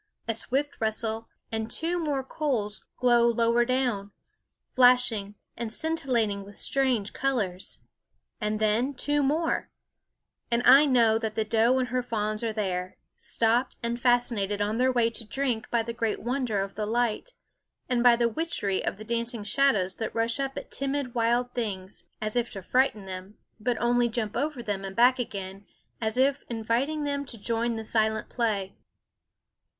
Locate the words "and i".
10.49-10.87